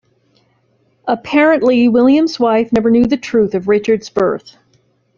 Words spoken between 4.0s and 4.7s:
birth.